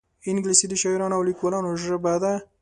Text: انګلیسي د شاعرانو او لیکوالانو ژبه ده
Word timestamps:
انګلیسي 0.29 0.65
د 0.69 0.73
شاعرانو 0.81 1.15
او 1.17 1.21
لیکوالانو 1.29 1.69
ژبه 1.83 2.13
ده 2.23 2.33